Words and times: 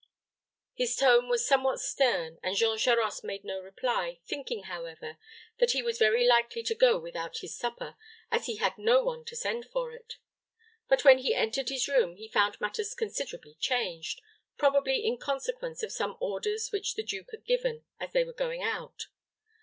His 0.73 0.95
tone 0.95 1.29
was 1.29 1.45
somewhat 1.47 1.79
stern, 1.79 2.39
and 2.41 2.55
Jean 2.55 2.75
Charost 2.79 3.23
made 3.23 3.43
no 3.43 3.59
reply, 3.61 4.19
thinking, 4.25 4.63
however, 4.63 5.19
that 5.59 5.73
he 5.73 5.83
was 5.83 5.99
very 5.99 6.25
likely 6.25 6.63
to 6.63 6.73
go 6.73 6.97
without 6.97 7.37
his 7.37 7.55
supper, 7.55 7.95
as 8.31 8.47
he 8.47 8.55
had 8.55 8.79
no 8.79 9.03
one 9.03 9.25
to 9.25 9.35
send 9.35 9.67
for 9.67 9.91
it. 9.91 10.17
But 10.89 11.03
when 11.05 11.19
he 11.19 11.35
entered 11.35 11.69
his 11.69 11.87
room 11.87 12.15
he 12.15 12.27
found 12.27 12.59
matters 12.59 12.95
considerably 12.95 13.57
changed, 13.59 14.23
probably 14.57 15.05
in 15.05 15.19
consequence 15.19 15.83
of 15.83 15.91
some 15.91 16.17
orders 16.19 16.71
which 16.71 16.95
the 16.95 17.03
duke 17.03 17.29
had 17.29 17.45
given 17.45 17.83
as 17.99 18.11
they 18.11 18.23
were 18.23 18.33
going 18.33 18.63
out. 18.63 19.05